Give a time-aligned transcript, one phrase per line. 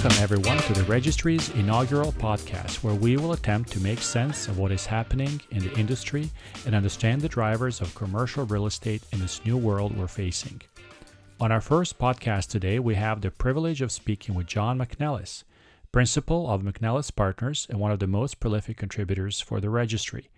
[0.00, 4.56] Welcome, everyone, to the Registry's inaugural podcast, where we will attempt to make sense of
[4.56, 6.30] what is happening in the industry
[6.64, 10.62] and understand the drivers of commercial real estate in this new world we're facing.
[11.40, 15.42] On our first podcast today, we have the privilege of speaking with John McNellis,
[15.90, 20.30] principal of McNellis Partners and one of the most prolific contributors for the Registry.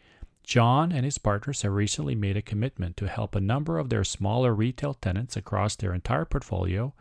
[0.43, 4.05] John and his partners have recently made a commitment to help a number of their
[4.05, 6.95] smaller retail tenants across their entire portfolio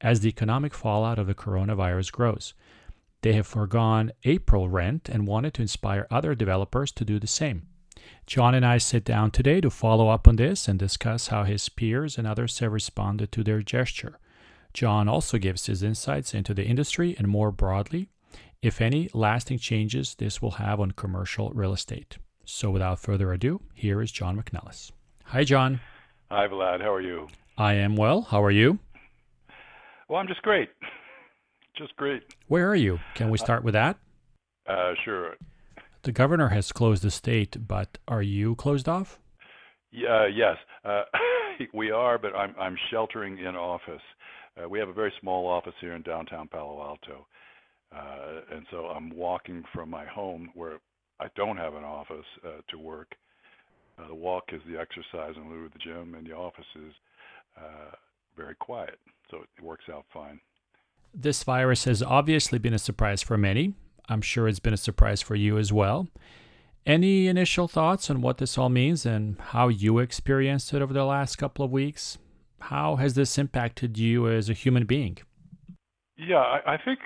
[0.00, 2.54] as the economic fallout of the coronavirus grows.
[3.22, 7.66] They have foregone April rent and wanted to inspire other developers to do the same.
[8.26, 11.68] John and I sit down today to follow up on this and discuss how his
[11.68, 14.18] peers and others have responded to their gesture.
[14.72, 18.08] John also gives his insights into the industry and more broadly,
[18.62, 22.18] if any lasting changes this will have on commercial real estate.
[22.44, 24.92] So without further ado, here is John McNellis.
[25.24, 25.80] Hi, John.
[26.30, 26.80] Hi, Vlad.
[26.80, 27.28] How are you?
[27.58, 28.22] I am well.
[28.22, 28.78] How are you?
[30.10, 30.68] Well, I'm just great.
[31.78, 32.22] Just great.
[32.48, 32.98] Where are you?
[33.14, 33.96] Can we start with that?
[34.68, 35.36] Uh, sure.
[36.02, 39.20] The governor has closed the state, but are you closed off?
[39.92, 41.04] Yeah, yes, uh,
[41.72, 44.02] we are, but I'm I'm sheltering in office.
[44.60, 47.26] Uh, we have a very small office here in downtown Palo Alto,
[47.94, 50.80] uh, and so I'm walking from my home where
[51.20, 53.14] I don't have an office uh, to work.
[53.96, 56.92] Uh, the walk is the exercise in lieu of the gym, and the office is
[57.56, 57.94] uh,
[58.36, 58.98] very quiet,
[59.30, 60.40] so it works out fine.
[61.14, 63.74] This virus has obviously been a surprise for many.
[64.08, 66.08] I'm sure it's been a surprise for you as well.
[66.86, 71.04] Any initial thoughts on what this all means and how you experienced it over the
[71.04, 72.18] last couple of weeks?
[72.60, 75.18] How has this impacted you as a human being?
[76.16, 76.98] Yeah, I, I think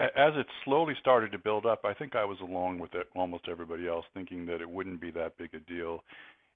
[0.00, 3.48] as it slowly started to build up, I think I was along with it, almost
[3.50, 6.04] everybody else, thinking that it wouldn't be that big a deal.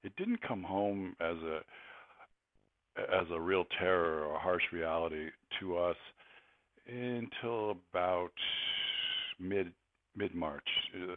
[0.04, 1.60] It didn't come home as a
[2.96, 5.28] as a real terror or harsh reality
[5.60, 5.96] to us
[6.86, 8.32] until about
[9.38, 9.72] mid
[10.16, 10.66] mid March,
[10.96, 11.14] uh,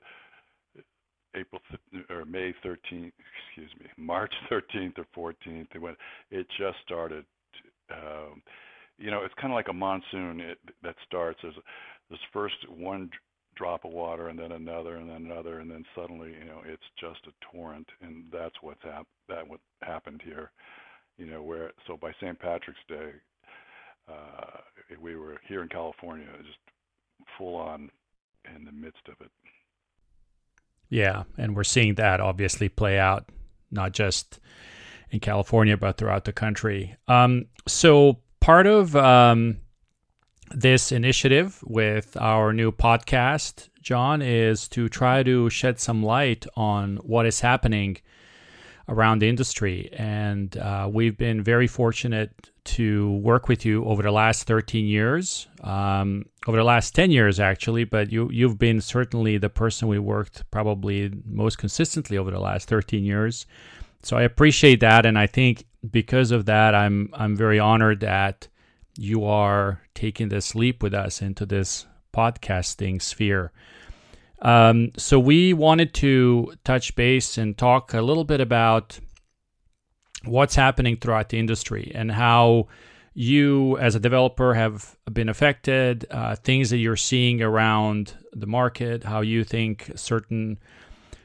[1.35, 3.11] April th- or May 13th,
[3.47, 5.67] excuse me, March 13th or 14th.
[5.73, 5.97] It went.
[6.31, 7.25] It just started.
[7.91, 8.41] Um,
[8.97, 11.39] you know, it's kind of like a monsoon it, that starts.
[11.41, 11.55] There's
[12.09, 13.09] this first one
[13.55, 16.83] drop of water and then another and then another and then suddenly you know it's
[16.99, 20.51] just a torrent and that's what's hap- that what happened here
[21.17, 22.37] you know where so by St.
[22.39, 23.11] Patrick's Day
[24.09, 24.59] uh
[25.01, 26.59] we were here in California just
[27.37, 27.89] full on
[28.55, 29.31] in the midst of it
[30.89, 33.29] yeah and we're seeing that obviously play out
[33.71, 34.39] not just
[35.11, 39.57] in California but throughout the country um so part of um
[40.53, 46.97] this initiative with our new podcast, John, is to try to shed some light on
[46.97, 47.97] what is happening
[48.87, 49.89] around the industry.
[49.93, 55.47] And uh, we've been very fortunate to work with you over the last 13 years,
[55.61, 57.83] um, over the last 10 years, actually.
[57.83, 62.67] But you, you've been certainly the person we worked probably most consistently over the last
[62.67, 63.45] 13 years.
[64.03, 65.05] So I appreciate that.
[65.05, 68.47] And I think because of that, I'm, I'm very honored that
[68.97, 73.51] you are taking this leap with us into this podcasting sphere.
[74.41, 78.99] Um, so, we wanted to touch base and talk a little bit about
[80.23, 82.67] what's happening throughout the industry and how
[83.13, 89.05] you, as a developer, have been affected, uh, things that you're seeing around the market,
[89.05, 90.59] how you think certain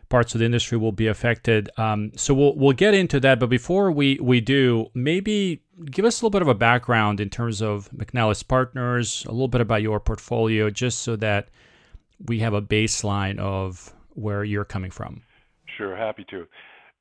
[0.09, 1.69] parts of the industry will be affected.
[1.77, 3.41] Um, so we'll we'll get into that.
[3.41, 7.31] But before we we do, maybe give us a little bit of a background in
[7.31, 11.49] terms of McNellis Partners, a little bit about your portfolio, just so that
[12.27, 15.23] we have a baseline of where you're coming from.
[15.77, 16.47] Sure, happy to.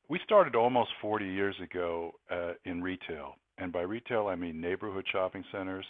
[0.08, 5.06] We started almost 40 years ago uh, in retail, and by retail I mean neighborhood
[5.12, 5.86] shopping centers.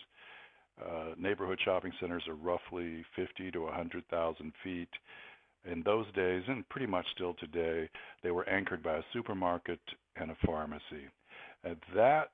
[0.82, 4.90] Uh, neighborhood shopping centers are roughly 50 to 100,000 feet
[5.70, 7.90] in those days, and pretty much still today,
[8.24, 9.80] they were anchored by a supermarket
[10.16, 11.08] and a pharmacy.
[11.64, 12.32] And that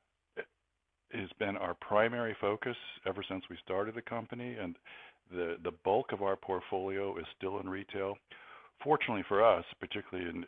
[1.12, 2.76] has been our primary focus
[3.08, 4.76] ever since we started the company, and
[5.32, 8.16] the bulk of our portfolio is still in retail.
[8.84, 10.46] Fortunately for us, particularly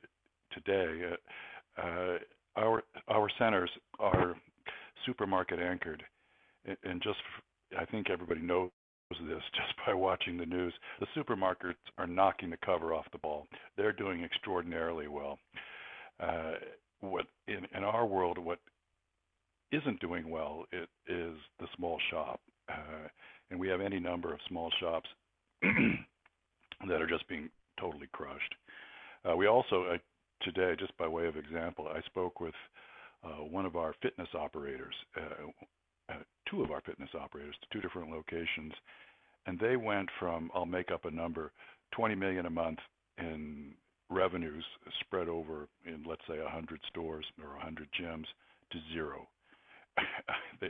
[0.51, 2.17] today, uh, uh,
[2.55, 3.69] our our centers
[3.99, 4.35] are
[5.05, 6.03] supermarket anchored,
[6.83, 7.19] and just
[7.77, 8.69] I think everybody knows
[9.09, 9.19] this
[9.55, 10.73] just by watching the news.
[10.99, 13.47] The supermarkets are knocking the cover off the ball.
[13.77, 15.39] They're doing extraordinarily well.
[16.19, 16.53] Uh,
[16.99, 18.59] what in, our world, what
[19.71, 22.39] isn't doing well it is the small shop,
[23.49, 25.09] and we have any number of small shops
[25.61, 27.49] that are just being
[27.79, 28.55] totally crushed.
[29.27, 29.97] Uh, we also uh,
[30.41, 32.53] today, just by way of example, I spoke with
[33.23, 36.17] uh, one of our fitness operators, uh, uh,
[36.49, 38.73] two of our fitness operators to two different locations,
[39.45, 41.51] and they went from I'll make up a number,
[41.93, 42.79] 20 million a month
[43.17, 43.73] in
[44.09, 44.63] revenues
[45.01, 48.25] spread over in let's say 100 stores or 100 gyms
[48.71, 49.27] to zero.
[50.61, 50.67] they,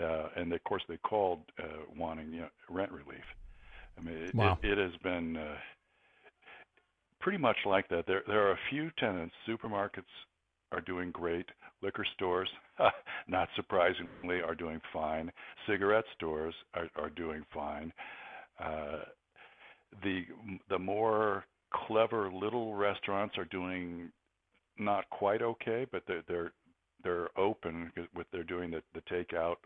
[0.00, 3.24] uh, and of course they called uh, wanting you know, rent relief.
[3.98, 4.58] I mean, it, wow.
[4.62, 5.54] it, it has been uh,
[7.20, 8.06] pretty much like that.
[8.06, 9.34] There, there are a few tenants.
[9.48, 10.02] Supermarkets
[10.72, 11.46] are doing great.
[11.82, 12.48] Liquor stores,
[13.28, 15.30] not surprisingly, are doing fine.
[15.66, 17.92] Cigarette stores are, are doing fine.
[18.62, 19.00] Uh,
[20.02, 20.22] the
[20.70, 21.44] the more
[21.86, 24.10] clever little restaurants are doing
[24.78, 26.52] not quite okay, but they're they're
[27.02, 29.56] they're open with they're doing the the takeout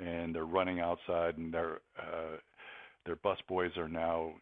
[0.00, 2.36] and they're running outside and their uh,
[3.04, 4.32] their bus boys are now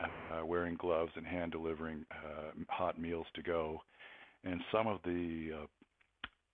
[0.00, 3.80] uh, wearing gloves and hand delivering uh, hot meals to go,
[4.44, 5.66] and some of the uh,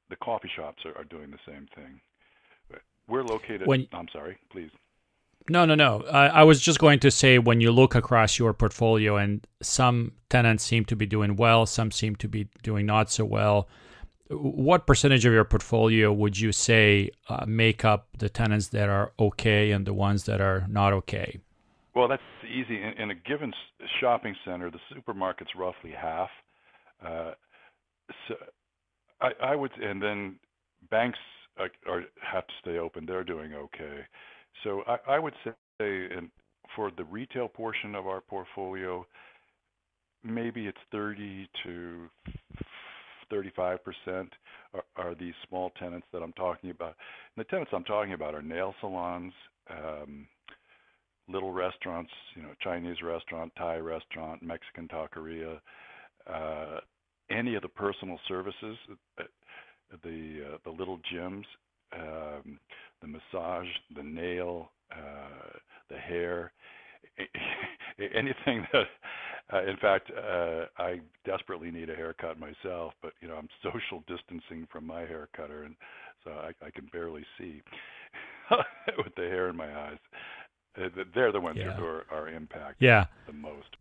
[0.08, 2.00] the coffee shops are, are doing the same thing.
[3.08, 3.66] We're located.
[3.66, 4.70] When, I'm sorry, please.
[5.48, 6.04] No, no, no.
[6.10, 10.12] I, I was just going to say when you look across your portfolio, and some
[10.28, 13.68] tenants seem to be doing well, some seem to be doing not so well.
[14.30, 19.12] What percentage of your portfolio would you say uh, make up the tenants that are
[19.18, 21.40] okay and the ones that are not okay?
[21.96, 22.80] Well, that's easy.
[22.80, 23.52] In, in a given
[24.00, 26.30] shopping center, the supermarket's roughly half.
[27.04, 27.32] Uh,
[28.28, 28.34] so
[29.20, 30.36] I, I would, and then
[30.90, 31.18] banks
[31.58, 33.06] are, are, have to stay open.
[33.06, 34.06] They're doing okay.
[34.62, 36.30] So I, I would say, in,
[36.76, 39.04] for the retail portion of our portfolio,
[40.22, 42.08] maybe it's 30 to
[43.30, 44.32] 35 percent
[44.74, 46.96] are, are these small tenants that I'm talking about.
[47.36, 49.32] And the tenants I'm talking about are nail salons.
[49.70, 50.26] Um,
[51.28, 55.60] little restaurants, you know, Chinese restaurant, Thai restaurant, Mexican taqueria,
[56.26, 56.80] uh,
[57.30, 58.76] any of the personal services,
[59.18, 59.24] uh,
[60.02, 61.44] the uh, the little gyms,
[61.92, 62.58] um,
[63.00, 66.52] the massage, the nail, uh, the hair,
[68.14, 68.86] anything that.
[69.52, 74.04] Uh, in fact, uh, I desperately need a haircut myself, but you know I'm social
[74.06, 75.74] distancing from my hair cutter, and
[76.24, 77.62] so I, I can barely see
[78.96, 79.98] with the hair in my eyes.
[80.80, 81.72] Uh, they're the ones yeah.
[81.72, 83.06] who are, are impacted yeah.
[83.26, 83.76] the most.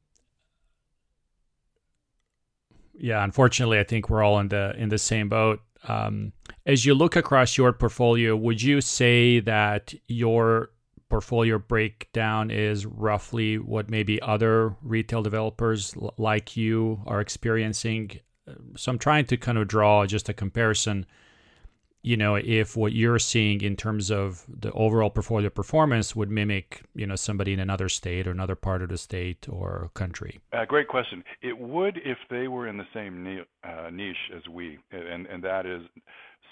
[2.97, 5.61] Yeah, unfortunately, I think we're all in the in the same boat.
[5.87, 6.33] Um,
[6.65, 10.71] as you look across your portfolio, would you say that your
[11.09, 18.19] portfolio breakdown is roughly what maybe other retail developers l- like you are experiencing?
[18.75, 21.05] So I'm trying to kind of draw just a comparison
[22.01, 26.81] you know, if what you're seeing in terms of the overall portfolio performance would mimic,
[26.95, 30.39] you know, somebody in another state or another part of the state or country?
[30.53, 31.23] Uh, great question.
[31.41, 35.65] It would if they were in the same uh, niche as we, and and that
[35.65, 35.81] is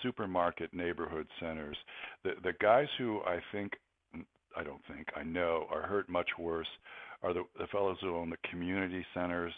[0.04, 1.78] supermarket neighborhood centers.
[2.24, 3.74] The the guys who I think,
[4.58, 5.68] I don't think, I know.
[5.72, 6.68] Are hurt much worse.
[7.24, 9.54] Are the, the fellows who own the community centers,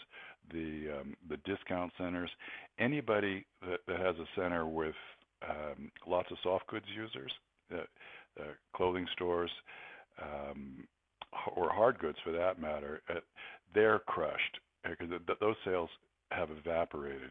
[0.52, 2.30] the um, the discount centers,
[2.78, 4.94] anybody that, that has a center with
[5.48, 7.32] um, lots of soft goods users,
[7.72, 7.78] uh,
[8.40, 8.44] uh,
[8.74, 9.50] clothing stores,
[10.22, 10.84] um,
[11.54, 13.20] or hard goods for that matter, uh,
[13.74, 15.90] they're crushed because th- those sales
[16.30, 17.30] have evaporated.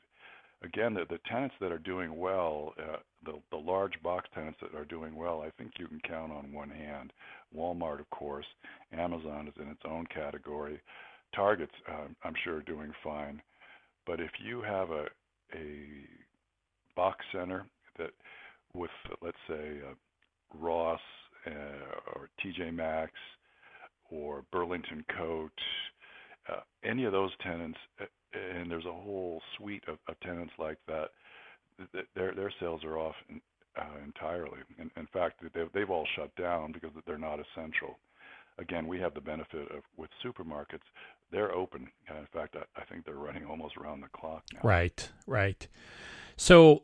[0.63, 4.77] Again, the, the tenants that are doing well, uh, the, the large box tenants that
[4.77, 7.13] are doing well, I think you can count on one hand.
[7.55, 8.45] Walmart, of course,
[8.91, 10.81] Amazon is in its own category.
[11.33, 13.41] Target's, uh, I'm sure, are doing fine.
[14.05, 15.05] But if you have a
[15.55, 16.05] a
[16.95, 17.65] box center
[17.97, 18.11] that
[18.73, 19.93] with, let's say, uh,
[20.57, 20.99] Ross
[21.45, 23.11] uh, or TJ Maxx
[24.09, 25.51] or Burlington Coat,
[26.51, 30.77] uh, any of those tenants, uh, and there's a whole suite of, of tenants like
[30.87, 31.09] that,
[32.15, 33.41] their their sales are off in,
[33.77, 34.59] uh, entirely.
[34.77, 37.97] In, in fact, they've, they've all shut down because they're not essential.
[38.57, 40.87] Again, we have the benefit of with supermarkets,
[41.31, 41.87] they're open.
[42.09, 44.59] Uh, in fact, I, I think they're running almost around the clock now.
[44.63, 45.67] Right, right.
[46.35, 46.83] So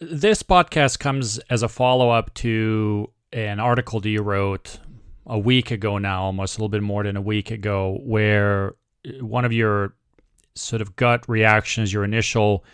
[0.00, 4.78] this podcast comes as a follow up to an article that you wrote
[5.26, 8.74] a week ago now, almost a little bit more than a week ago, where
[9.20, 9.94] one of your
[10.60, 12.64] sort of gut reactions, your initial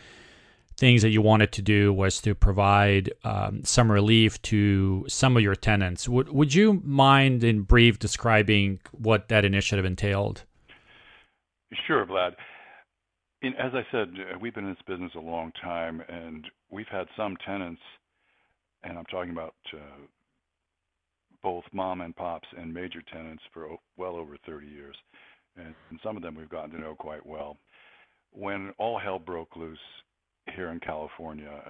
[0.76, 5.43] things that you wanted to do was to provide um, some relief to some of
[5.43, 6.09] your tenants.
[6.09, 10.45] Would would you mind in brief describing what that initiative entailed?
[11.87, 12.35] Sure, Vlad.
[13.43, 14.09] In, as I said,
[14.40, 17.83] we've been in this business a long time, and we've had some tenants,
[18.83, 20.07] and I'm talking about uh,
[21.43, 24.97] both mom and pops and major tenants for well over 30 years,
[25.57, 27.59] and, and some of them we've gotten to know quite well.
[28.37, 29.78] When all hell broke loose
[30.55, 31.62] here in California,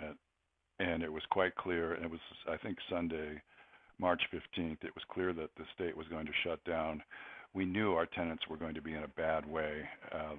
[0.78, 2.20] and it was quite clear, and it was
[2.50, 3.40] I think Sunday
[3.98, 7.02] March 15th, it was clear that the state was going to shut down.
[7.54, 9.88] We knew our tenants were going to be in a bad way.
[10.12, 10.34] Uh,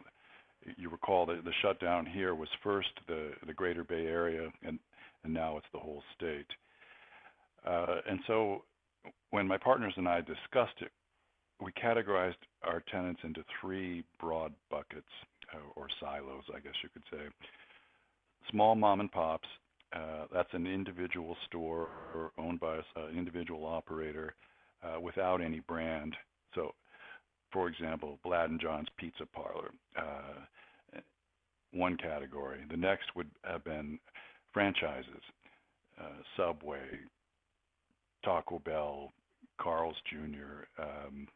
[0.75, 4.77] you recall that the shutdown here was first the, the greater Bay Area, and,
[5.23, 6.47] and now it's the whole state.
[7.65, 8.63] Uh, and so
[9.31, 10.91] when my partners and I discussed it,
[11.59, 15.07] we categorized our tenants into three broad buckets
[15.75, 17.25] or silos, I guess you could say.
[18.51, 19.47] Small mom and pops,
[19.93, 21.89] uh, that's an individual store
[22.37, 24.35] owned by an uh, individual operator
[24.83, 26.15] uh, without any brand.
[26.55, 26.73] So,
[27.51, 30.99] for example, Vlad and John's Pizza Parlor, uh,
[31.71, 32.59] one category.
[32.69, 33.99] The next would have been
[34.53, 35.21] franchises,
[35.99, 36.99] uh, Subway,
[38.23, 39.11] Taco Bell,
[39.59, 41.27] Carl's Jr., um,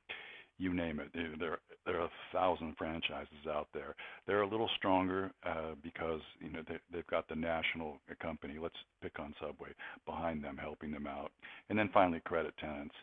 [0.57, 1.09] you name it.
[1.39, 3.95] There, there are a thousand franchises out there.
[4.27, 8.57] They're a little stronger uh, because you know they, they've got the national company.
[8.61, 9.69] Let's pick on Subway
[10.05, 11.31] behind them, helping them out,
[11.69, 12.95] and then finally credit tenants.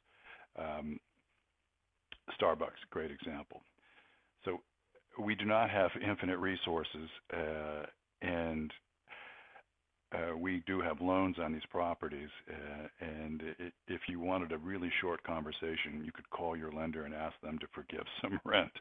[0.58, 1.00] Um,
[2.40, 3.62] Starbucks, great example.
[4.44, 4.61] So
[5.18, 7.87] we do not have infinite resources, uh,
[8.23, 8.73] and
[10.12, 14.58] uh, we do have loans on these properties, uh, and it, if you wanted a
[14.58, 18.72] really short conversation, you could call your lender and ask them to forgive some rent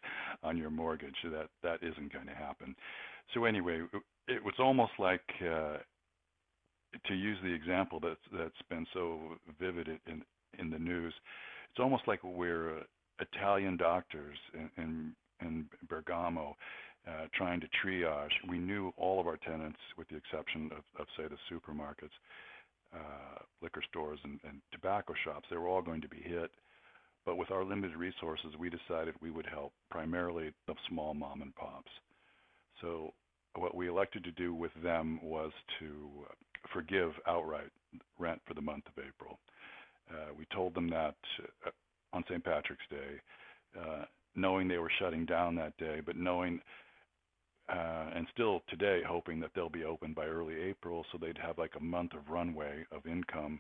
[0.41, 1.15] on your mortgage.
[1.25, 2.75] That that isn't going to happen.
[3.34, 3.81] So anyway,
[4.27, 5.77] it was almost like uh,
[7.05, 9.19] to use the example that's that's been so
[9.60, 10.24] vivid in
[10.60, 11.13] in the news.
[11.72, 12.84] It's almost like we're uh,
[13.19, 16.55] Italian doctors in, in in Bergamo
[17.08, 18.32] uh, trying to triage.
[18.50, 22.16] We knew all of our tenants, with the exception of, of say, the supermarkets,
[22.94, 25.48] uh, liquor stores, and, and tobacco shops.
[25.50, 26.52] They were all going to be hit.
[27.26, 31.54] But with our limited resources, we decided we would help primarily the small mom and
[31.56, 31.92] pops.
[32.82, 33.14] So
[33.56, 36.10] what we elected to do with them was to
[36.74, 37.70] forgive outright
[38.18, 39.40] rent for the month of April.
[40.10, 41.16] Uh, we told them that
[41.66, 41.72] uh,
[42.14, 42.44] on St.
[42.44, 43.20] Patrick's Day,
[43.80, 46.62] uh, knowing they were shutting down that day, but knowing
[47.70, 51.58] uh, and still today hoping that they'll be open by early April so they'd have
[51.58, 53.60] like a month of runway of income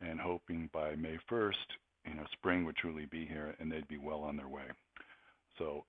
[0.00, 1.54] and hoping by May 1st,
[2.06, 4.66] you know, spring would truly be here and they'd be well on their way.
[5.58, 5.84] So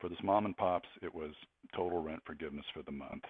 [0.00, 1.32] for this mom and pops, it was
[1.74, 3.24] total rent forgiveness for the month.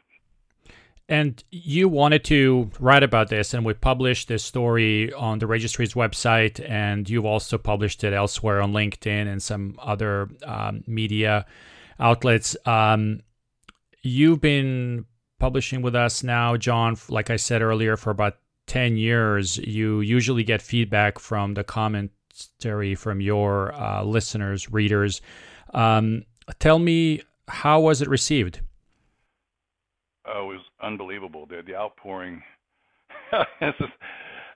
[1.07, 5.93] And you wanted to write about this, and we published this story on the registry's
[5.93, 11.45] website, and you've also published it elsewhere on LinkedIn and some other um, media
[12.01, 12.57] outlets.
[12.65, 13.21] Um,
[14.05, 15.07] you've been
[15.39, 19.59] publishing with us now, John, like I said earlier, for about 10 years.
[19.59, 25.21] You usually get feedback from the commentary from your uh, listeners, readers.
[25.73, 26.25] Um,
[26.59, 28.61] tell me, how was it received?
[30.27, 31.47] Oh, it was unbelievable.
[31.47, 32.43] The, the outpouring.
[33.33, 33.43] uh,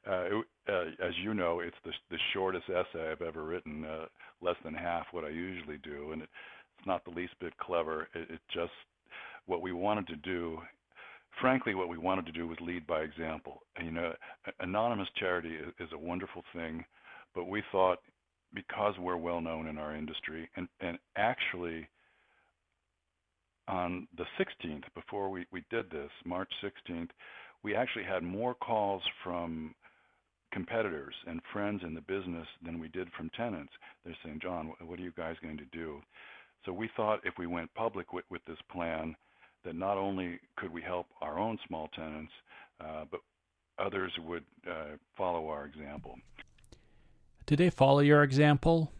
[0.06, 4.06] it, uh, as you know, it's the, the shortest essay I've ever written, uh,
[4.40, 6.28] less than half what I usually do, and it,
[6.78, 8.08] it's not the least bit clever.
[8.14, 8.72] It, it just
[9.48, 10.60] what we wanted to do
[11.40, 13.62] frankly, what we wanted to do was lead by example.
[13.76, 14.12] And, you know,
[14.60, 16.84] anonymous charity is, is, a wonderful thing,
[17.34, 17.98] but we thought
[18.54, 21.88] because we're well known in our industry, and, and actually
[23.68, 27.10] on the 16th, before we, we did this, March 16th,
[27.62, 29.74] we actually had more calls from
[30.52, 33.72] competitors and friends in the business than we did from tenants.
[34.04, 36.00] They're saying, John, what are you guys going to do?
[36.64, 39.14] So we thought if we went public with, with this plan,
[39.64, 42.32] that not only could we help our own small tenants,
[42.80, 43.20] uh, but
[43.78, 46.16] others would uh, follow our example.
[47.46, 48.92] Did they follow your example?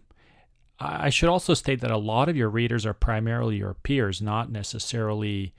[0.80, 4.50] I should also state that a lot of your readers are primarily your peers, not
[4.50, 5.52] necessarily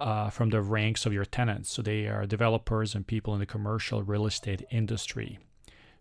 [0.00, 1.70] uh, from the ranks of your tenants.
[1.70, 5.38] So they are developers and people in the commercial real estate industry.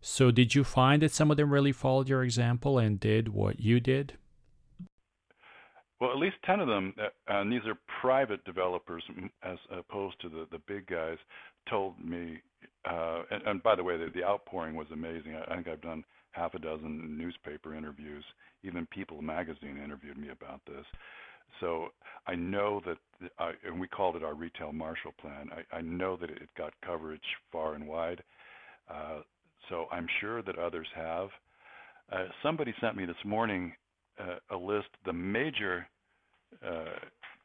[0.01, 3.59] So did you find that some of them really followed your example and did what
[3.59, 4.17] you did?
[6.01, 9.03] Well, at least 10 of them, uh, and these are private developers
[9.43, 11.17] as opposed to the, the big guys,
[11.69, 12.41] told me,
[12.89, 15.35] uh, and, and by the way, the, the outpouring was amazing.
[15.35, 18.23] I, I think I've done half a dozen newspaper interviews.
[18.63, 20.85] Even People magazine interviewed me about this.
[21.59, 21.89] So
[22.25, 22.97] I know that,
[23.37, 25.49] I, and we called it our retail Marshall Plan.
[25.51, 28.23] I, I know that it got coverage far and wide.
[28.89, 29.19] Uh,
[29.69, 31.29] so I'm sure that others have.
[32.11, 33.73] Uh, somebody sent me this morning
[34.49, 35.87] a list the major
[36.65, 36.85] uh,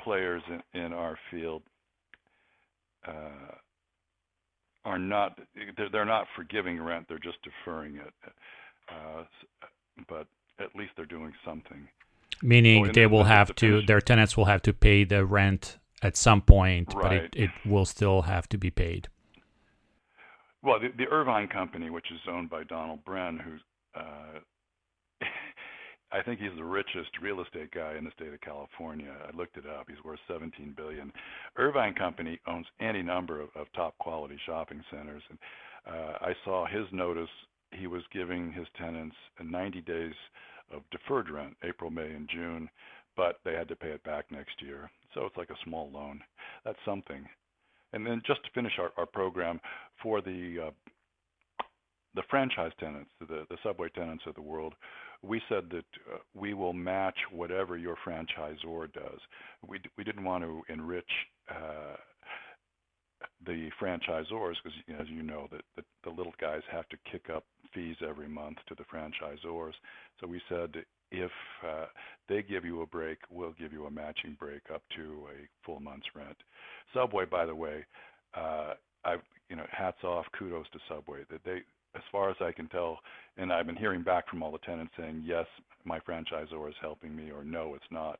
[0.03, 1.63] players in, in, our field
[3.07, 3.55] uh,
[4.85, 5.39] are not
[5.77, 8.13] they're, they're, not forgiving rent they're just deferring it
[8.89, 9.23] uh,
[10.09, 10.27] but
[10.59, 11.89] at least they're doing something.
[12.43, 16.43] Meaning they will have to their tenants will have to pay the rent at some
[16.43, 17.03] point right.
[17.03, 19.09] but it, it will still have to be paid.
[20.63, 23.61] Well, the, the Irvine Company, which is owned by Donald Bren, who's
[23.95, 24.41] uh,
[26.17, 29.13] I think he's the richest real estate guy in the state of California.
[29.23, 29.87] I looked it up.
[29.87, 31.13] He's worth 17 billion.
[31.57, 35.39] Irvine Company owns any number of, of top quality shopping centers, and
[35.87, 37.29] uh, I saw his notice.
[37.73, 40.15] He was giving his tenants 90 days
[40.73, 42.71] of deferred rent, April, May, and June,
[43.15, 44.91] but they had to pay it back next year.
[45.13, 46.21] So it's like a small loan.
[46.65, 47.27] That's something.
[47.93, 49.61] And then just to finish our, our program
[50.03, 50.71] for the uh,
[52.17, 54.75] the franchise tenants, the, the subway tenants of the world,
[55.23, 59.21] we said that uh, we will match whatever your franchisor does.
[59.67, 61.05] We, we didn't want to enrich
[61.51, 61.97] uh,
[63.47, 67.45] the franchisors because, as you know, that the, the little guys have to kick up
[67.75, 69.73] fees every month to the franchisors.
[70.21, 70.75] So we said
[71.13, 71.31] if
[71.67, 71.87] uh,
[72.29, 75.81] they give you a break, we'll give you a matching break up to a full
[75.81, 76.37] month's rent.
[76.93, 77.85] Subway, by the way,
[78.35, 79.17] uh, I
[79.49, 81.61] you know hats off, kudos to Subway that they
[81.97, 82.99] as far as I can tell,
[83.37, 85.47] and I've been hearing back from all the tenants saying, yes,
[85.85, 88.19] my franchisor is helping me, or no, it's not.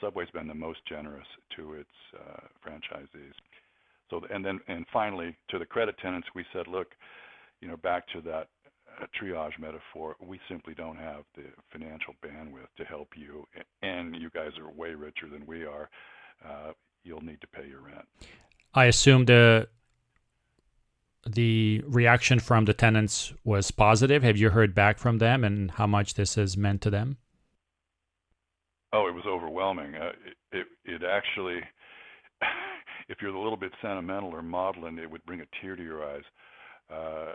[0.00, 1.26] Subway's been the most generous
[1.56, 3.34] to its uh, franchisees.
[4.10, 6.88] So, and then, and finally, to the credit tenants, we said, look,
[7.60, 8.48] you know, back to that
[9.00, 13.46] uh, triage metaphor, we simply don't have the financial bandwidth to help you,
[13.82, 15.88] and you guys are way richer than we are.
[16.46, 16.72] Uh,
[17.04, 18.06] you'll need to pay your rent.
[18.74, 19.68] I assume the
[21.26, 24.22] the reaction from the tenants was positive.
[24.22, 27.18] Have you heard back from them and how much this has meant to them?
[28.92, 29.94] Oh, it was overwhelming.
[29.94, 31.60] Uh, it, it, it actually,
[33.08, 36.04] if you're a little bit sentimental or maudlin, it would bring a tear to your
[36.04, 36.24] eyes.
[36.92, 37.32] Uh,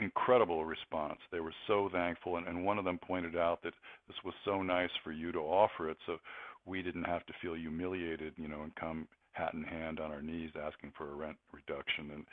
[0.00, 1.18] incredible response.
[1.30, 3.74] They were so thankful, and, and one of them pointed out that
[4.06, 6.18] this was so nice for you to offer it, so
[6.66, 9.08] we didn't have to feel humiliated, you know, and come
[9.38, 12.10] hat in hand on our knees asking for a rent reduction.
[12.12, 12.24] And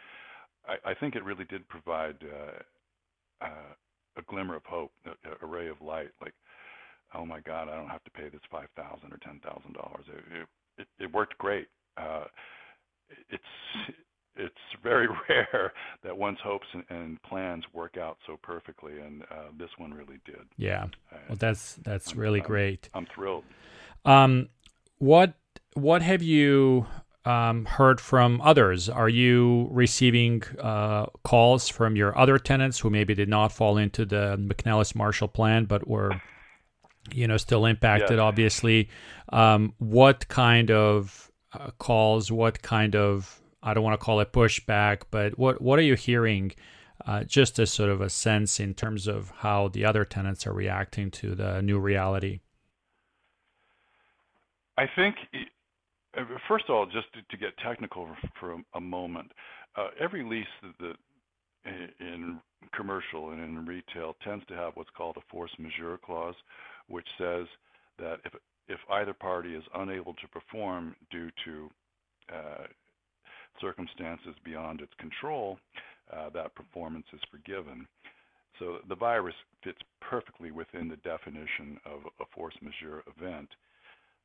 [0.67, 3.73] I, I think it really did provide uh, uh,
[4.17, 6.09] a glimmer of hope, a, a ray of light.
[6.21, 6.33] Like,
[7.13, 10.05] oh my God, I don't have to pay this five thousand or ten thousand dollars.
[10.07, 10.47] It,
[10.81, 11.67] it it worked great.
[11.97, 12.25] Uh,
[13.29, 13.43] it's
[14.35, 19.49] it's very rare that one's hopes and, and, plans work out so perfectly, and uh,
[19.57, 20.45] this one really did.
[20.57, 20.87] Yeah,
[21.29, 22.89] well, that's that's I'm, really I'm, great.
[22.93, 23.43] I'm thrilled.
[24.03, 24.49] Um,
[24.97, 25.33] what
[25.75, 26.87] what have you
[27.25, 28.89] um, heard from others?
[28.89, 34.05] Are you receiving uh, calls from your other tenants who maybe did not fall into
[34.05, 36.21] the McNellis Marshall Plan, but were,
[37.11, 38.19] you know, still impacted?
[38.19, 38.89] Obviously,
[39.33, 42.31] um, what kind of uh, calls?
[42.31, 45.95] What kind of I don't want to call it pushback, but what what are you
[45.95, 46.51] hearing?
[47.05, 50.53] Uh, just as sort of a sense in terms of how the other tenants are
[50.53, 52.39] reacting to the new reality.
[54.77, 55.15] I think
[56.47, 58.07] first of all, just to, get technical
[58.39, 59.31] for a, moment,
[59.75, 60.45] uh, every lease
[60.79, 60.95] that,
[61.99, 62.39] in
[62.75, 66.35] commercial and in retail tends to have what's called a force majeure clause,
[66.87, 67.47] which says
[67.99, 68.33] that if
[68.67, 71.69] if either party is unable to perform due to
[72.33, 72.65] uh,
[73.61, 75.59] circumstances beyond its control,
[76.11, 77.87] uh, that performance is forgiven.
[78.59, 83.49] So the virus fits perfectly within the definition of a force majeure event.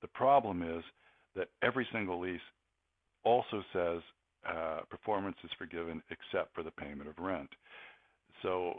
[0.02, 0.82] The problem is
[1.36, 2.40] that every single lease
[3.24, 4.00] also says
[4.48, 7.50] uh, performance is forgiven except for the payment of rent.
[8.42, 8.74] So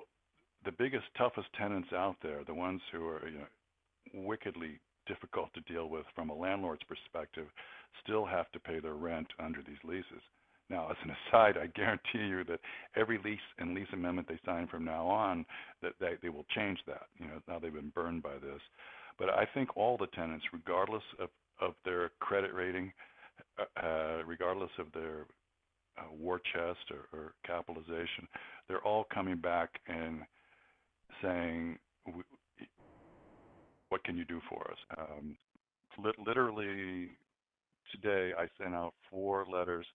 [0.66, 5.74] the biggest, toughest tenants out there, the ones who are you know, wickedly difficult to
[5.74, 7.48] deal with from a landlord's perspective,
[8.04, 10.22] still have to pay their rent under these leases.
[10.70, 12.62] Now, as an aside, I guarantee you that
[12.96, 15.46] every lease and lease amendment they sign from now on,
[15.82, 17.08] that they, they will change that.
[17.18, 18.62] You know, now they've been burned by this.
[19.20, 21.30] But I think all the tenants, regardless of
[21.62, 22.92] of their credit rating,
[23.60, 25.26] uh, uh, regardless of their
[25.98, 28.28] uh, war chest or, or capitalization,
[28.68, 30.22] they're all coming back and
[31.22, 31.78] saying,
[33.90, 35.38] "What can you do for us?" Um,
[36.26, 37.10] literally
[37.92, 39.86] today, I sent out four letters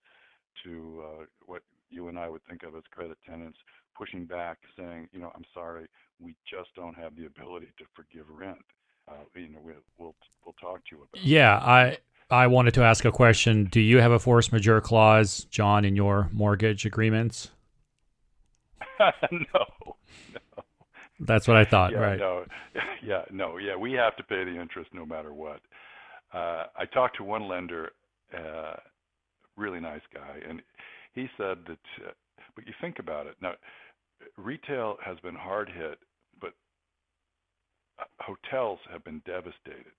[0.65, 3.59] to uh, what you and I would think of as credit tenants,
[3.97, 5.87] pushing back, saying, "You know, I'm sorry,
[6.21, 8.59] we just don't have the ability to forgive rent."
[9.09, 10.15] Uh, you know, we'll, we'll
[10.45, 11.25] we'll talk to you about.
[11.25, 11.99] Yeah, I
[12.31, 13.67] I wanted to ask a question.
[13.67, 17.51] Do you have a force majeure clause, John, in your mortgage agreements?
[19.01, 19.97] no, no.
[21.21, 21.93] That's what I thought.
[21.93, 22.19] Yeah, right.
[22.19, 22.45] No,
[23.05, 23.77] yeah, no, yeah.
[23.77, 25.61] We have to pay the interest no matter what.
[26.35, 27.93] Uh, I talked to one lender,
[28.37, 28.75] uh,
[29.57, 30.61] really nice guy, and
[31.15, 31.79] he said that.
[32.05, 32.11] Uh,
[32.55, 33.53] but you think about it now.
[34.39, 35.99] Retail has been hard hit
[38.21, 39.93] hotels have been devastated,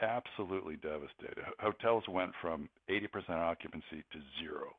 [0.00, 1.44] absolutely devastated.
[1.58, 4.74] Hotels went from 80% occupancy to zero.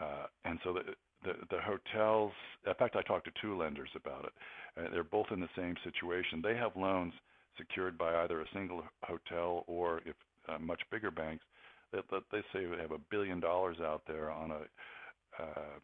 [0.00, 0.82] Uh, and so the,
[1.24, 2.32] the, the hotels,
[2.66, 4.32] in fact, I talked to two lenders about it.
[4.76, 6.40] Uh, they're both in the same situation.
[6.42, 7.12] They have loans
[7.56, 10.16] secured by either a single hotel or, if
[10.48, 11.44] uh, much bigger banks,
[11.92, 14.60] they say they have a billion dollars out there on a
[15.40, 15.78] uh,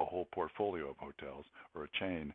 [0.00, 2.32] a whole portfolio of hotels or a chain,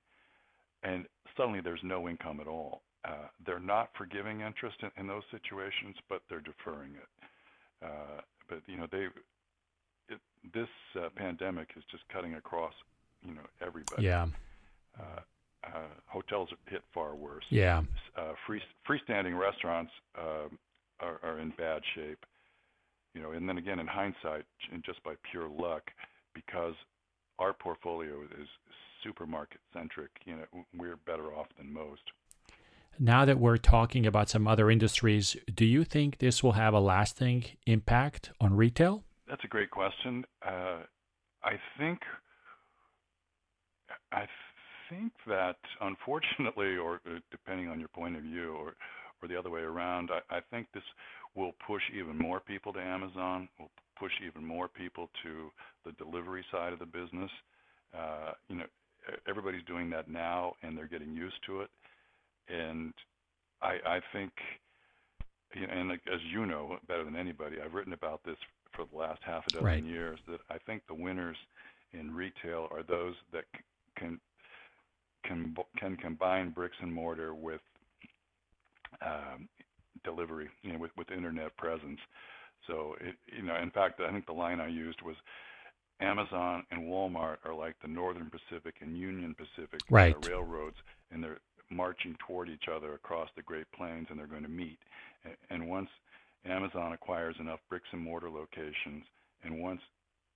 [0.83, 2.81] and suddenly there's no income at all.
[3.05, 7.25] Uh, they're not forgiving interest in, in those situations, but they're deferring it.
[7.83, 9.07] Uh, but you know, they
[10.09, 10.19] it,
[10.53, 12.73] this uh, pandemic is just cutting across,
[13.23, 14.03] you know, everybody.
[14.03, 14.27] Yeah.
[14.99, 15.19] Uh,
[15.65, 17.43] uh, hotels are hit far worse.
[17.49, 17.81] Yeah.
[18.17, 20.49] Uh, free freestanding restaurants uh,
[20.99, 22.25] are, are in bad shape.
[23.13, 25.83] You know, and then again, in hindsight, and just by pure luck,
[26.33, 26.73] because
[27.39, 28.47] our portfolio is
[29.03, 32.01] supermarket centric, you know, we're better off than most.
[32.99, 36.79] Now that we're talking about some other industries, do you think this will have a
[36.79, 39.03] lasting impact on retail?
[39.27, 40.25] That's a great question.
[40.45, 40.83] Uh,
[41.43, 41.99] I think
[44.11, 44.27] I
[44.89, 48.75] think that unfortunately, or uh, depending on your point of view, or
[49.21, 50.83] or the other way around, I, I think this
[51.35, 53.49] will push even more people to Amazon.
[53.59, 55.51] Will push even more people to
[55.85, 57.31] the delivery side of the business.
[57.93, 58.65] Uh, you know,
[59.27, 61.69] everybody's doing that now, and they're getting used to it.
[62.49, 62.93] And
[63.61, 64.31] I, I think,
[65.53, 68.37] you know, and as you know better than anybody, I've written about this
[68.75, 69.83] for the last half a dozen right.
[69.83, 70.19] years.
[70.27, 71.37] That I think the winners
[71.93, 73.45] in retail are those that
[73.97, 74.19] can
[75.25, 77.61] can can combine bricks and mortar with
[79.01, 79.47] um,
[80.03, 81.99] delivery, you know, with with internet presence.
[82.67, 85.15] So it, you know, in fact, I think the line I used was
[85.99, 90.15] Amazon and Walmart are like the Northern Pacific and Union Pacific right.
[90.15, 90.75] uh, railroads,
[91.11, 94.79] and they're marching toward each other across the Great Plains, and they're going to meet.
[95.49, 95.89] And once
[96.45, 99.03] Amazon acquires enough bricks and mortar locations,
[99.43, 99.81] and once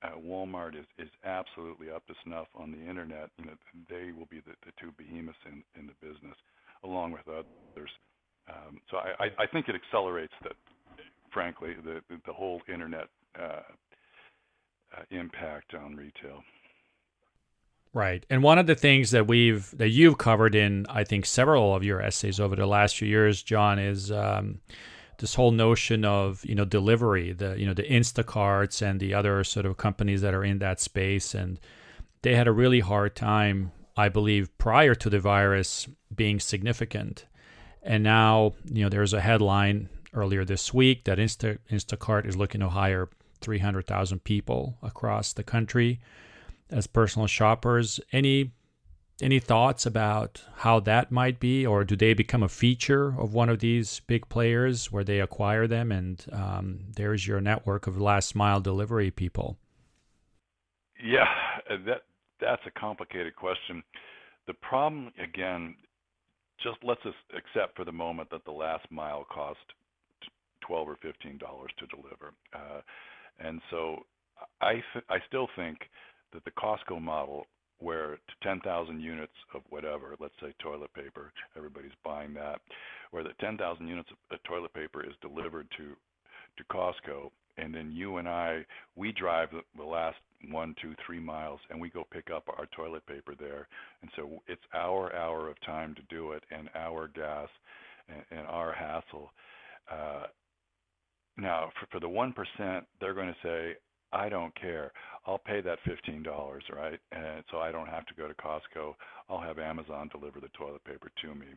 [0.04, 3.56] uh, Walmart is, is absolutely up to snuff on the internet, you know,
[3.90, 6.38] they will be the, the two behemoths in, in the business,
[6.84, 7.92] along with others.
[8.48, 10.52] Um, so I, I, I think it accelerates the,
[11.38, 13.62] frankly, the the whole internet uh,
[14.98, 16.44] uh, impact on retail.
[17.94, 18.26] Right.
[18.30, 21.84] And one of the things that we've that you've covered in I think several of
[21.84, 24.62] your essays over the last few years, John, is um,
[25.20, 29.44] this whole notion of you know delivery, the you know the Instacarts and the other
[29.44, 31.60] sort of companies that are in that space, and
[32.24, 37.26] they had a really hard time, I believe, prior to the virus being significant,
[37.84, 42.62] and now you know there's a headline earlier this week that Insta, Instacart is looking
[42.62, 43.10] to hire
[43.42, 46.00] 300,000 people across the country
[46.70, 48.00] as personal shoppers.
[48.12, 48.52] Any
[49.20, 53.50] any thoughts about how that might be, or do they become a feature of one
[53.50, 58.36] of these big players where they acquire them and um, there's your network of last
[58.36, 59.58] mile delivery people?
[61.04, 61.26] Yeah,
[61.68, 62.04] that
[62.40, 63.82] that's a complicated question.
[64.46, 65.76] The problem, again,
[66.62, 67.02] just let's
[67.36, 69.60] accept for the moment that the last mile cost
[70.68, 72.34] 12 or 15 dollars to deliver.
[72.54, 72.82] Uh,
[73.40, 74.06] and so
[74.62, 75.80] I th- I still think
[76.34, 77.46] that the Costco model
[77.80, 82.60] where 10,000 units of whatever, let's say toilet paper, everybody's buying that,
[83.12, 85.96] where the 10,000 units of toilet paper is delivered to
[86.58, 90.18] to Costco, and then you and I, we drive the last
[90.50, 93.68] one, two, three miles, and we go pick up our toilet paper there,
[94.02, 97.48] and so it's our hour of time to do it, and our gas,
[98.10, 99.32] and, and our hassle.
[99.92, 100.26] Uh,
[101.38, 103.76] now, for, for the 1%, they're going to say,
[104.14, 104.92] I don't care.
[105.26, 106.26] I'll pay that $15,
[106.74, 107.00] right?
[107.12, 108.94] And so I don't have to go to Costco.
[109.30, 111.48] I'll have Amazon deliver the toilet paper to me.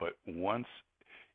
[0.00, 0.66] But once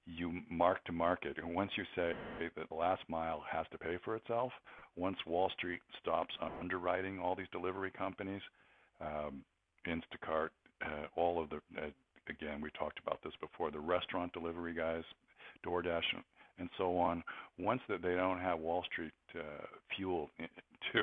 [0.06, 2.14] you mark to market, and once you say
[2.56, 4.52] that the last mile has to pay for itself,
[4.96, 8.42] once Wall Street stops underwriting all these delivery companies,
[9.00, 9.44] um,
[9.88, 10.50] Instacart,
[10.84, 11.90] uh, all of the, uh,
[12.30, 15.04] again, we talked about this before, the restaurant delivery guys,
[15.66, 16.02] DoorDash,
[16.60, 17.24] and so on.
[17.60, 19.66] Once that they don't have Wall Street uh,
[19.96, 20.30] fuel
[20.94, 21.00] to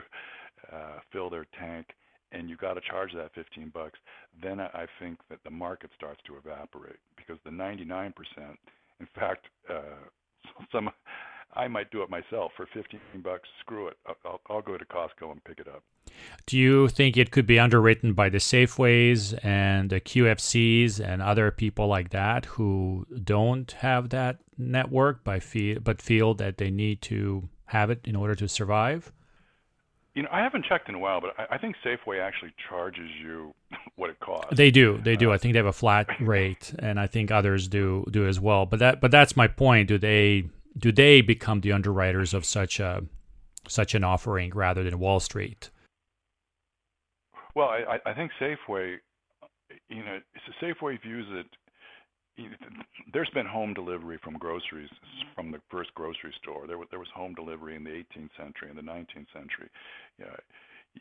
[0.73, 1.87] uh, fill their tank,
[2.33, 3.99] and you got to charge that 15 bucks,
[4.43, 8.13] then I think that the market starts to evaporate because the 99%,
[9.01, 9.83] in fact, uh,
[10.73, 10.91] some
[11.57, 13.49] I might do it myself for 15 bucks.
[13.61, 13.97] Screw it.
[14.25, 15.83] I'll, I'll go to Costco and pick it up.
[16.47, 21.51] Do you think it could be underwritten by the Safeways and the QFCs and other
[21.51, 27.03] people like that who don't have that network by feel, but feel that they need
[27.03, 29.13] to have it in order to survive?
[30.15, 33.11] You know, I haven't checked in a while, but I, I think Safeway actually charges
[33.21, 33.53] you
[33.97, 34.57] what it costs.
[34.57, 35.31] They do, they do.
[35.31, 38.39] Uh, I think they have a flat rate, and I think others do do as
[38.39, 38.67] well.
[38.67, 39.89] But that, but that's my point.
[39.89, 40.45] Do they
[40.85, 43.03] do they become the underwriters of such a
[43.67, 45.71] such an offering rather than Wall Street?
[47.55, 48.97] Well, I, I think Safeway,
[49.89, 50.19] you know,
[50.63, 51.47] Safeway views it.
[53.15, 54.91] there's been home delivery from groceries
[55.35, 56.67] from the first grocery store.
[56.67, 59.71] There was there was home delivery in the 18th century and the 19th century.
[60.19, 60.37] You know,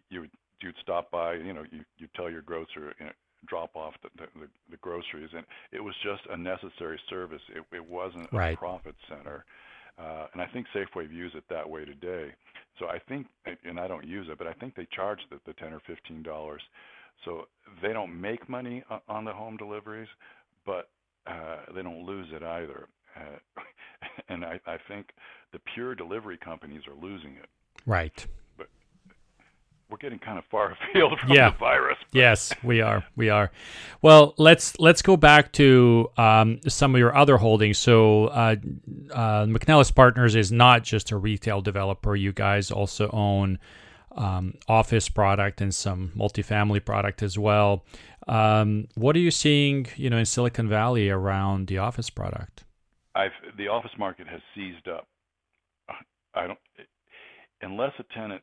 [0.10, 0.28] you
[0.62, 3.12] you'd stop by, you know, you you tell your grocer, you know,
[3.48, 7.42] drop off the, the, the groceries, and it was just a necessary service.
[7.54, 8.54] It, it wasn't right.
[8.54, 9.44] a profit center.
[9.44, 12.32] Uh, and I think Safeway views it that way today.
[12.80, 13.28] So I think,
[13.64, 16.24] and I don't use it, but I think they charge the, the ten or fifteen
[16.24, 16.62] dollars.
[17.26, 17.48] So
[17.82, 20.10] they don't make money on the home deliveries,
[20.66, 20.90] but
[21.28, 22.88] uh, they don't lose it either.
[23.16, 23.62] Uh,
[24.30, 25.10] and I, I think
[25.52, 27.50] the pure delivery companies are losing it.
[27.86, 28.26] Right
[29.90, 31.52] we're getting kind of far afield from yeah.
[31.52, 31.98] the virus.
[32.12, 33.06] Yes, we are.
[33.16, 33.52] We are.
[34.02, 37.78] Well, let's let's go back to um, some of your other holdings.
[37.78, 38.56] So, uh,
[39.12, 42.16] uh, McNellis Partners is not just a retail developer.
[42.16, 43.60] You guys also own
[44.16, 47.86] um, office product and some multifamily product as well.
[48.28, 52.64] Um, what are you seeing, you know, in Silicon Valley around the office product?
[53.16, 55.08] I've the office market has seized up.
[56.34, 56.60] I don't
[57.62, 58.42] unless a tenant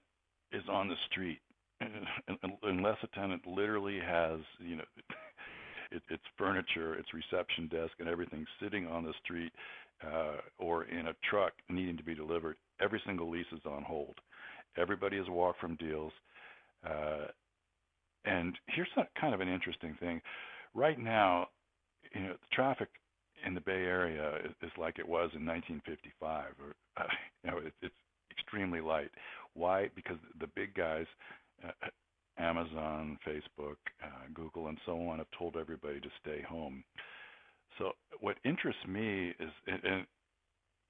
[0.52, 1.40] is on the street
[2.62, 4.84] unless a tenant literally has you know
[5.90, 9.52] it, its furniture its reception desk and everything sitting on the street
[10.06, 14.14] uh, or in a truck needing to be delivered every single lease is on hold.
[14.76, 16.12] Everybody has walked from deals
[16.86, 17.26] uh,
[18.24, 20.20] and here's a, kind of an interesting thing.
[20.74, 21.48] Right now
[22.14, 22.88] you know the traffic
[23.46, 27.06] in the bay area is, is like it was in 1955 or uh,
[27.44, 27.94] you know it, it's
[28.30, 29.10] extremely light
[29.54, 29.90] why?
[29.94, 31.06] Because the big guys,
[31.66, 31.88] uh,
[32.38, 36.82] Amazon, Facebook, uh, Google, and so on, have told everybody to stay home.
[37.78, 39.50] So what interests me is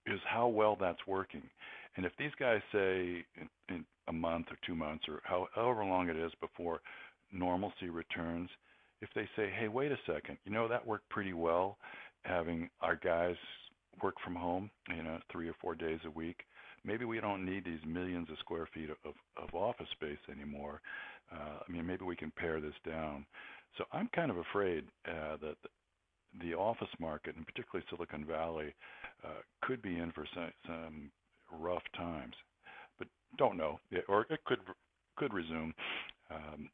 [0.07, 1.43] is how well that's working.
[1.97, 5.85] And if these guys say in, in a month or two months or how, however
[5.85, 6.81] long it is before
[7.33, 8.49] normalcy returns,
[9.03, 11.77] if they say, hey, wait a second, you know that worked pretty well,
[12.23, 13.37] having our guys
[14.03, 16.45] work from home, you know, three or four days a week
[16.85, 20.81] maybe we don't need these millions of square feet of, of office space anymore.
[21.33, 23.27] Uh, I mean, maybe we can pare this down.
[23.79, 25.57] So I'm kind of afraid uh, that
[26.43, 28.75] the office market, and particularly Silicon Valley,
[29.25, 31.11] uh, could be in for some, some
[31.53, 32.35] rough times.
[32.99, 34.61] But don't know, or it could
[35.17, 35.75] could resume.
[36.31, 36.71] Um,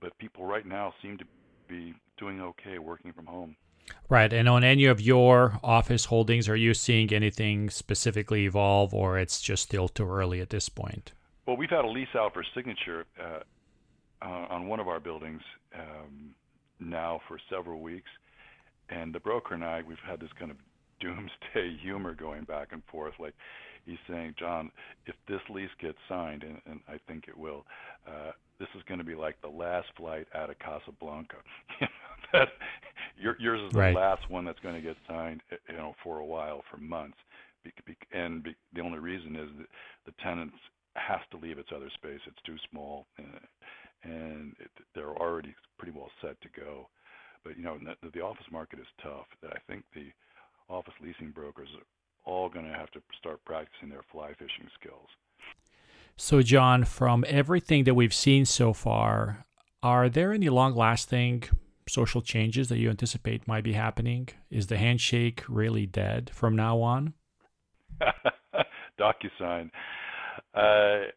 [0.00, 1.24] but people right now seem to
[1.68, 3.56] be doing okay working from home.
[4.08, 4.32] Right.
[4.32, 9.40] And on any of your office holdings, are you seeing anything specifically evolve or it's
[9.40, 11.12] just still too early at this point?
[11.46, 13.40] Well, we've had a lease out for signature uh,
[14.22, 15.42] uh, on one of our buildings
[15.78, 16.34] um,
[16.80, 18.10] now for several weeks.
[18.88, 20.56] And the broker and I, we've had this kind of
[21.00, 23.14] doomsday humor going back and forth.
[23.20, 23.34] Like
[23.86, 24.70] he's saying, John,
[25.06, 27.64] if this lease gets signed, and, and I think it will,
[28.06, 31.36] uh, this is going to be like the last flight out of Casablanca.
[32.32, 32.48] that
[33.20, 33.94] your, yours is the right.
[33.94, 37.18] last one that's going to get signed, eh, you know, for a while, for months.
[37.62, 39.66] Be, be, and be, the only reason is that
[40.06, 40.52] the tenant
[40.96, 42.20] has to leave its other space.
[42.26, 43.40] It's too small, and,
[44.02, 46.88] and it, they're already pretty well set to go.
[47.44, 49.26] But you know, the, the office market is tough.
[49.44, 50.08] I think the
[50.68, 55.08] office leasing brokers are all going to have to start practicing their fly fishing skills.
[56.16, 59.46] So, John, from everything that we've seen so far,
[59.82, 61.44] are there any long lasting
[61.90, 64.28] social changes that you anticipate might be happening?
[64.50, 67.14] Is the handshake really dead from now on?
[69.00, 69.70] DocuSign.
[70.54, 71.08] Uh,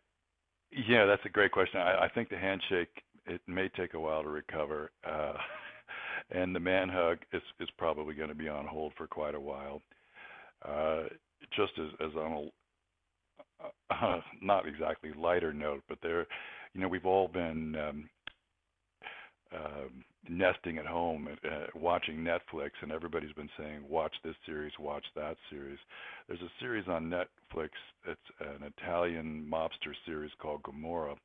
[0.72, 1.80] yeah, that's a great question.
[1.80, 2.90] I, I, think the handshake
[3.26, 5.34] it may take a while to recover, uh,
[6.32, 9.40] and the man hug is is probably going to be on hold for quite a
[9.40, 9.82] while.
[10.64, 11.04] Uh,
[11.56, 12.50] just as as on a
[13.92, 16.26] uh, not exactly lighter note, but there,
[16.74, 18.10] you know, we've all been um,
[19.56, 25.06] um, nesting at home uh, watching Netflix, and everybody's been saying, "Watch this series, watch
[25.16, 25.80] that series."
[26.28, 27.70] There's a series on Netflix.
[28.08, 31.16] It's an Italian mobster series called Gomorrah,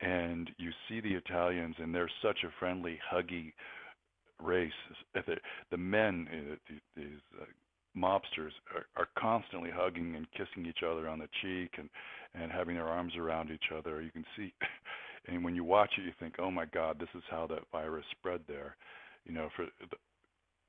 [0.00, 3.52] and you see the Italians, and they're such a friendly, huggy
[4.42, 4.72] race.
[5.14, 5.36] The,
[5.70, 7.06] the men, uh, these
[7.40, 7.44] uh,
[7.96, 11.88] mobsters, are, are constantly hugging and kissing each other on the cheek and
[12.34, 14.00] and having their arms around each other.
[14.02, 14.52] You can see
[15.28, 18.04] and when you watch it, you think, "Oh my God, this is how that virus
[18.10, 18.76] spread there."
[19.24, 19.96] You know, for the,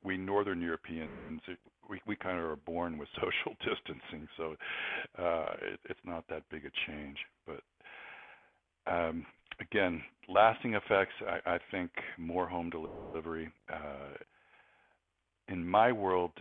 [0.04, 1.42] we Northern Europeans,
[1.90, 4.56] we we kind of are born with social distancing, so
[5.18, 7.18] uh, it, it's not that big a change.
[7.46, 7.62] But
[8.92, 9.26] um,
[9.60, 11.14] again, lasting effects.
[11.28, 13.50] I, I think more home delivery.
[13.72, 14.18] Uh,
[15.48, 16.32] in my world,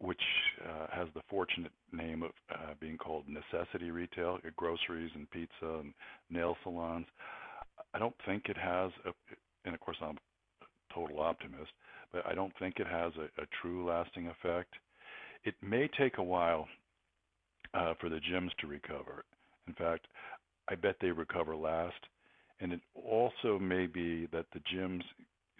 [0.00, 0.20] which
[0.64, 5.92] uh, has the fortunate name of uh, being called necessity retail, groceries and pizza and
[6.30, 7.06] nail salons.
[7.94, 9.10] I don't think it has, a,
[9.64, 10.18] and of course I'm
[10.62, 11.70] a total optimist,
[12.12, 14.74] but I don't think it has a, a true lasting effect.
[15.44, 16.68] It may take a while
[17.74, 19.24] uh, for the gyms to recover.
[19.66, 20.06] In fact,
[20.68, 21.96] I bet they recover last.
[22.60, 25.02] And it also may be that the gyms,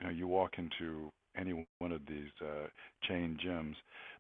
[0.01, 2.67] you know, you walk into any one of these uh,
[3.07, 3.75] chain gyms,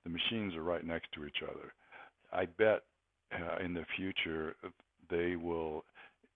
[0.09, 1.73] the machines are right next to each other.
[2.33, 2.83] I bet
[3.33, 4.55] uh, in the future
[5.11, 5.85] they will,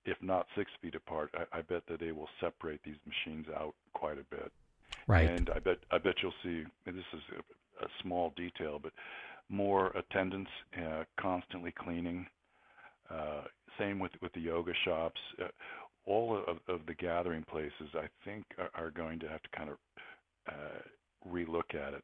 [0.04, 3.74] if not six feet apart, I, I bet that they will separate these machines out
[3.94, 4.52] quite a bit.
[5.06, 5.28] Right.
[5.28, 6.64] And I bet I bet you'll see.
[6.86, 8.92] This is a, a small detail, but
[9.48, 12.26] more attendance, uh, constantly cleaning.
[13.10, 13.42] Uh,
[13.78, 15.20] same with with the yoga shops.
[15.40, 15.48] Uh,
[16.04, 19.70] all of, of the gathering places, I think, are, are going to have to kind
[19.70, 19.76] of
[20.48, 22.02] uh, relook at it.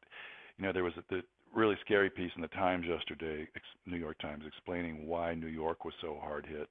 [0.57, 1.21] You know, there was a, the
[1.53, 3.47] really scary piece in the Times yesterday,
[3.85, 6.69] New York Times, explaining why New York was so hard hit.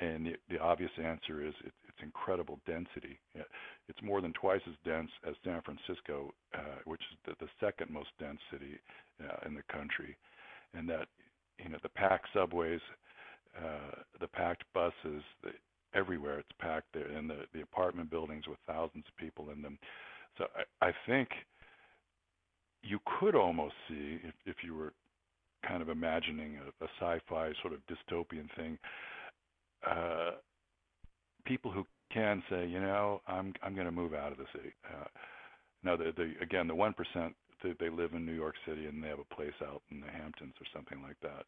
[0.00, 3.18] And the, the obvious answer is it, it's incredible density.
[3.88, 7.90] It's more than twice as dense as San Francisco, uh, which is the, the second
[7.90, 8.78] most dense city
[9.22, 10.16] uh, in the country.
[10.74, 11.08] And that,
[11.58, 12.80] you know, the packed subways,
[13.58, 15.50] uh, the packed buses, the,
[15.92, 19.78] everywhere it's packed there, and the, the apartment buildings with thousands of people in them.
[20.38, 20.44] So
[20.80, 21.28] I, I think
[22.82, 24.92] you could almost see, if, if you were
[25.66, 28.78] kind of imagining a, a sci-fi sort of dystopian thing,
[29.86, 30.32] uh,
[31.44, 34.72] people who can say, you know, I'm I'm going to move out of the city.
[34.84, 35.06] Uh,
[35.82, 39.02] now, the, the again, the one percent they, they live in New York City and
[39.02, 41.44] they have a place out in the Hamptons or something like that.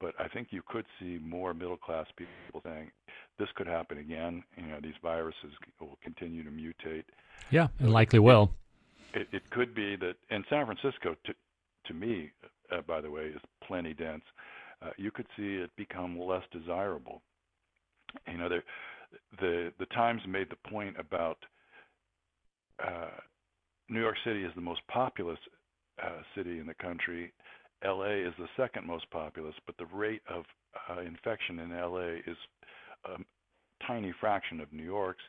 [0.00, 2.90] But I think you could see more middle class people saying,
[3.38, 4.42] this could happen again.
[4.56, 7.04] You know, these viruses will continue to mutate.
[7.50, 8.50] Yeah, and likely will.
[9.14, 11.34] It, it could be that, in San Francisco, to
[11.86, 12.30] to me,
[12.70, 14.22] uh, by the way, is plenty dense.
[14.80, 17.22] Uh, you could see it become less desirable
[18.30, 18.62] you know, the
[19.40, 21.38] the the Times made the point about
[22.84, 23.10] uh,
[23.88, 25.38] New York City is the most populous
[26.02, 27.32] uh, city in the country.
[27.84, 30.44] LA is the second most populous, but the rate of
[30.90, 32.36] uh, infection in LA is
[33.04, 33.16] a
[33.86, 35.22] tiny fraction of New York's.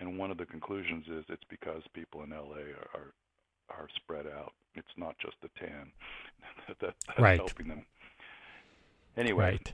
[0.00, 3.12] And one of the conclusions is it's because people in LA are
[3.70, 4.52] are, spread out.
[4.74, 5.90] It's not just the tan
[6.68, 7.38] that, that's right.
[7.38, 7.84] helping them.
[9.16, 9.72] Anyway, right.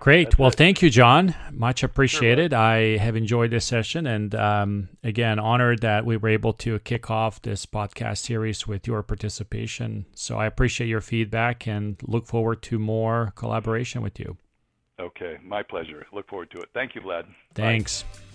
[0.00, 0.38] Great.
[0.38, 0.54] Well, it.
[0.54, 1.34] thank you, John.
[1.52, 2.52] Much appreciated.
[2.52, 6.78] Sure, I have enjoyed this session, and um, again, honored that we were able to
[6.78, 10.06] kick off this podcast series with your participation.
[10.14, 14.38] So I appreciate your feedback and look forward to more collaboration with you.
[14.98, 16.06] Okay, my pleasure.
[16.14, 16.70] Look forward to it.
[16.72, 17.26] Thank you, Vlad.
[17.54, 18.02] Thanks.
[18.02, 18.29] Bye.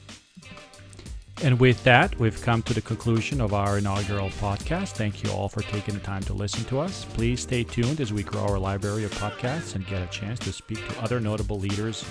[1.44, 4.94] And with that, we've come to the conclusion of our inaugural podcast.
[4.94, 7.06] Thank you all for taking the time to listen to us.
[7.14, 10.54] Please stay tuned as we grow our library of podcasts and get a chance to
[10.54, 12.06] speak to other notable leaders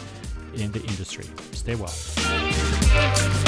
[0.54, 1.24] in the industry.
[1.52, 3.43] Stay well.